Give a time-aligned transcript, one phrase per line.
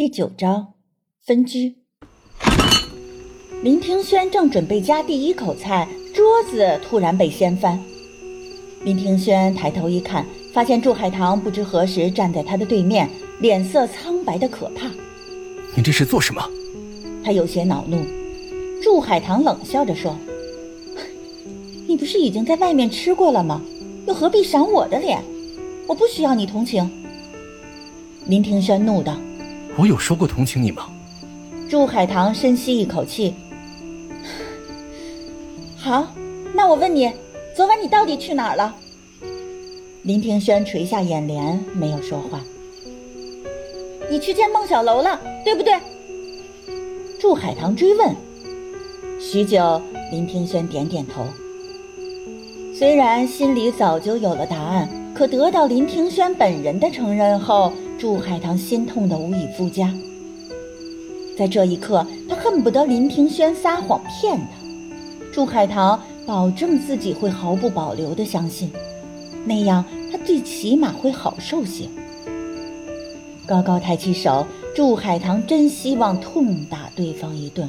[0.00, 0.72] 第九章
[1.26, 1.76] 分居。
[3.62, 7.78] 林庭轩正准备夹第一口菜，桌子突然被掀翻。
[8.82, 10.24] 林庭轩抬头一看，
[10.54, 13.10] 发现祝海棠不知何时站在他的对面，
[13.40, 14.90] 脸色苍白的可怕。
[15.76, 16.42] 你这是做什么？
[17.22, 18.02] 他有些恼怒。
[18.82, 20.16] 祝海棠冷笑着说
[21.86, 23.60] ：“你不是已经在外面吃过了吗？
[24.06, 25.22] 又何必赏我的脸？
[25.86, 26.90] 我不需要你同情。”
[28.26, 29.14] 林庭轩怒道。
[29.76, 30.90] 我有说过同情你吗？
[31.68, 33.34] 祝海棠深吸一口气。
[35.76, 36.06] 好，
[36.52, 37.10] 那我问你，
[37.56, 38.74] 昨晚你到底去哪儿了？
[40.02, 42.40] 林庭轩垂下眼帘，没有说话。
[44.10, 45.74] 你去见孟小楼了，对不对？
[47.20, 48.14] 祝海棠追问。
[49.20, 49.80] 许久，
[50.10, 51.24] 林庭轩点点头。
[52.74, 57.72] 虽然心里早就有了答案，可得到林庭轩本人的承认后。
[58.00, 59.92] 祝海棠心痛的无以复加，
[61.36, 64.66] 在这一刻，他恨不得林庭轩撒谎骗他。
[65.30, 68.70] 祝海棠保证自己会毫不保留的相信，
[69.44, 71.84] 那样他最起码会好受些。
[73.46, 77.68] 高高抬起手，祝海棠真希望痛打对方一顿，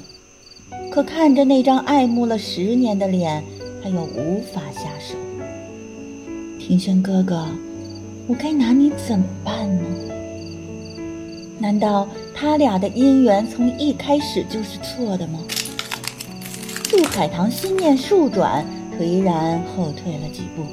[0.89, 3.43] 可看着那张爱慕了十年的脸，
[3.83, 5.17] 他又无法下手。
[6.57, 7.45] 庭轩哥哥，
[8.27, 9.83] 我该拿你怎么办呢？
[11.61, 15.39] 难道他俩的姻缘从一开始就是错的吗？
[16.89, 18.65] 杜海棠心念数转，
[18.97, 20.63] 颓然后退了几步。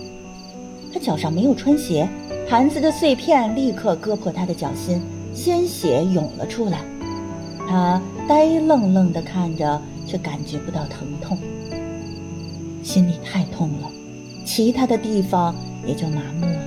[0.91, 2.09] 他脚上没有穿鞋，
[2.49, 5.03] 盘子的碎片立刻割破他的脚心，
[5.35, 6.81] 鲜血涌了出来。
[7.69, 11.37] 他呆愣愣地看着，却感觉不到疼痛。
[12.83, 13.91] 心里太痛了，
[14.47, 15.55] 其他的地方
[15.87, 16.58] 也就麻木了。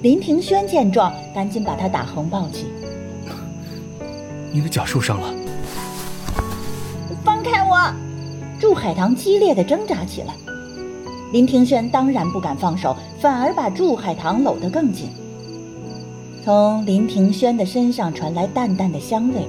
[0.00, 2.66] 林庭轩见状，赶紧把他打横抱起。
[4.52, 5.34] 你的脚受伤了，
[7.24, 7.76] 放开我！
[8.60, 10.34] 祝海棠激烈的挣扎起来。
[11.32, 15.08] 林庭轩当然不敢放手，反而把祝海棠搂得更紧。
[16.44, 19.48] 从林庭轩的身上传来淡淡的香味。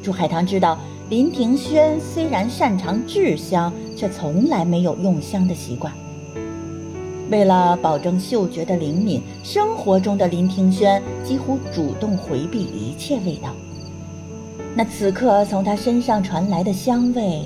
[0.00, 0.78] 祝海棠知道，
[1.10, 5.92] 林庭轩虽然擅长制香，却从来没有用香的习惯。
[7.30, 13.54] 为了保证嗅觉的灵敏，生活中的林庭轩几乎主动回避一切味道。
[14.74, 17.42] 那此刻从他身上传来的香味，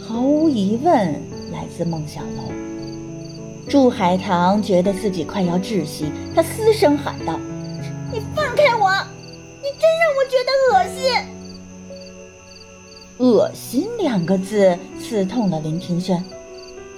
[0.00, 0.94] 毫无疑问
[1.52, 2.52] 来自孟小楼。
[3.68, 7.38] 祝海棠觉得自己快要窒息，他嘶声喊道
[8.12, 8.90] ：“你放开我！
[9.62, 11.14] 你真让我觉得恶心
[13.18, 16.24] ！”“恶心”两个字刺痛了林庭轩，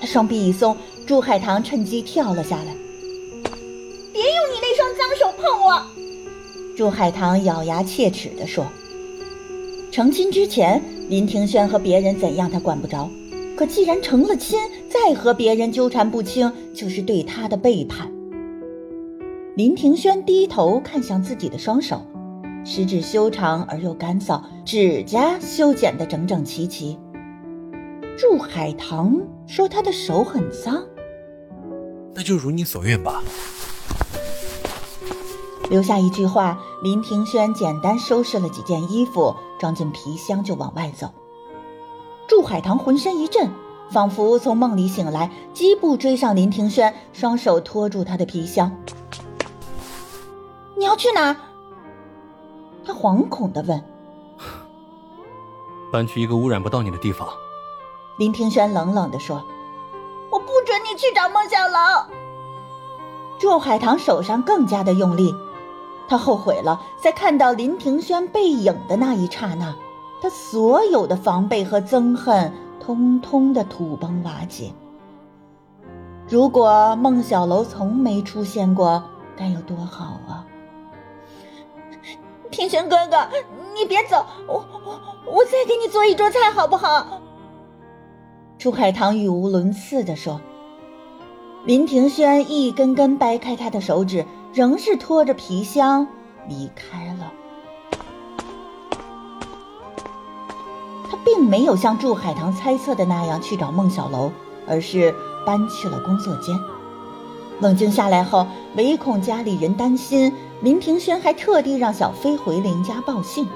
[0.00, 0.74] 他双臂一松。
[1.12, 2.74] 祝海棠趁机跳了下来，
[4.14, 5.82] 别用你那双脏手碰我！
[6.74, 8.64] 朱海棠咬牙切齿地说
[9.92, 13.10] ：“成亲之前，林庭轩和别人怎样他管不着，
[13.58, 14.58] 可既然成了亲，
[14.88, 18.10] 再和别人纠缠不清，就是对他的背叛。”
[19.54, 22.00] 林庭轩低头看向自己的双手，
[22.64, 26.98] 十指修长而又干燥，指甲修剪得整整齐齐。
[28.16, 30.82] 祝海棠说他的手很脏。
[32.14, 33.22] 那就如你所愿吧。
[35.70, 41.08] 留下一句话，林庭轩简单收拾了几件衣服，装进皮箱就往外走。
[42.28, 43.50] 祝海棠浑身一震，
[43.90, 48.70] 仿佛从梦里醒来，疾步追上林庭轩，双手托住他的皮箱。
[50.76, 51.34] 你要去哪？
[52.84, 53.82] 他惶恐的问。
[55.90, 57.28] 搬去一个污染不到你的地方。
[58.18, 59.42] 林庭轩冷冷的说。
[60.96, 62.06] 去找孟小楼。
[63.38, 65.34] 祝海棠手上更加的用力，
[66.08, 69.74] 他后悔了，在看到林庭轩背影的那一刹那，
[70.20, 74.72] 他所有的防备和憎恨通通的土崩瓦解。
[76.28, 79.02] 如果孟小楼从没出现过，
[79.36, 80.46] 该有多好啊！
[82.50, 83.26] 庭轩哥哥，
[83.74, 87.20] 你别走，我我我再给你做一桌菜好不好？
[88.56, 90.40] 朱海棠语无伦次地说
[91.64, 96.08] ：“林庭轩一根根掰开他的手指，仍是拖着皮箱
[96.48, 97.32] 离开了。
[101.08, 104.32] 他并没有像祝海棠猜测的那样去找孟小楼，
[104.66, 105.14] 而是
[105.46, 106.58] 搬去了工作间。
[107.60, 108.44] 冷静下来后，
[108.74, 113.46] 唯恐家里人担心，林庭轩还特地让小飞回林家报信。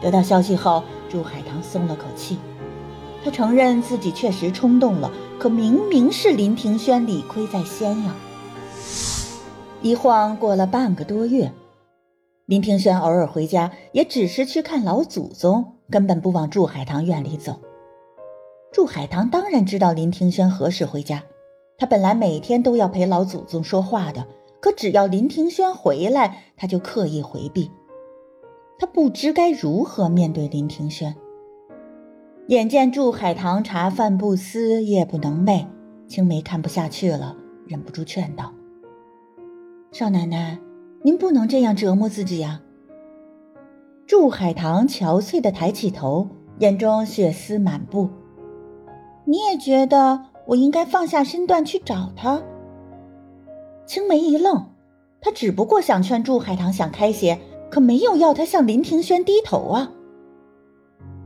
[0.00, 2.38] 得到消息后，祝海棠松了口气。”
[3.26, 8.14] 他承认自己确实冲动了，可明明是林庭轩理亏在先呀。
[9.82, 11.52] 一晃过了半个多月，
[12.44, 17.58] 林庭轩偶尔回家，也只是去看老祖宗，根本不往祝海棠院里走。
[18.72, 21.24] 祝海棠当然知道林庭轩何时回家，
[21.78, 24.24] 他本来每天都要陪老祖宗说话的，
[24.60, 27.68] 可只要林庭轩回来，他就刻意回避。
[28.78, 31.12] 他不知该如何面对林庭轩。
[32.48, 35.66] 眼见祝海棠茶饭不思，夜不能寐，
[36.06, 38.52] 青梅看不下去了，忍不住劝道
[39.90, 40.58] ：“少奶奶。”
[41.02, 42.60] 您不能这样折磨自己呀！
[44.08, 46.28] 祝海棠憔悴的抬起头，
[46.58, 48.08] 眼中血丝满布。
[49.24, 52.42] 你也觉得我应该放下身段去找他？
[53.86, 54.66] 青梅一愣，
[55.20, 57.38] 他只不过想劝祝海棠想开些，
[57.70, 59.92] 可没有要他向林庭轩低头啊！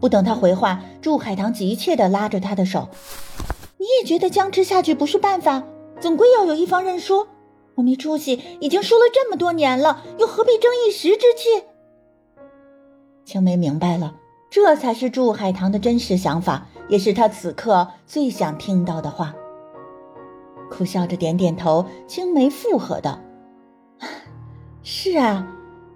[0.01, 2.89] 不等他回话，祝海棠急切的拉着他的手
[3.79, 5.63] ：“你也觉得僵持下去不是办法，
[6.01, 7.27] 总归要有一方认输。”
[7.77, 11.65] 我没出息，已经输了这么多年了，又何必争一时之气？
[13.25, 14.15] 青梅明白了，
[14.51, 19.35] 这才是祝海棠的真实想法，也是他此刻最想听到的话。
[20.71, 23.19] 苦笑着点点头，青梅附和道
[24.83, 25.47] ：“是啊，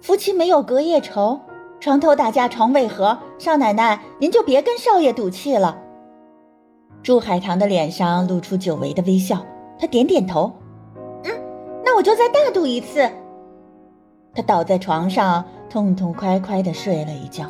[0.00, 1.40] 夫妻没有隔夜仇，
[1.84, 3.18] 床头打架床尾和。
[3.38, 5.76] 少奶奶，您就别跟少爷赌气了。”
[7.04, 9.44] 祝海棠的脸上露出久违的微笑，
[9.78, 10.50] 她点点头。
[11.24, 11.30] 嗯，
[11.84, 13.06] 那我就再大赌一次。
[14.34, 17.44] 他倒在床上，痛痛快快的睡了一觉。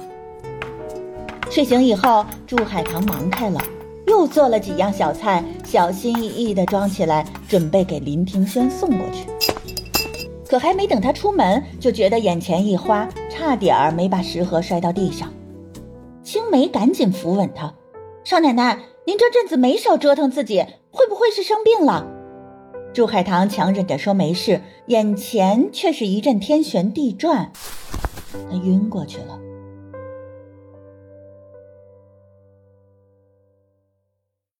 [1.48, 3.60] 睡醒以后，祝海棠忙开了，
[4.08, 9.28] 又做了几样小菜，小心翼翼的装起来，准备给林庭轩送过去。
[10.48, 13.08] 可还没等他出门，就觉得眼前一花，
[13.44, 15.30] 差点儿没把食盒摔到地上。
[16.22, 17.74] 青梅赶紧扶稳他
[18.24, 22.06] ：“少奶奶，您这阵子没少折腾自己，会不会是生病了？”
[22.94, 27.52] 祝海棠强忍着说没事，眼前却是一阵天旋地转，
[28.50, 29.38] 她晕过去了。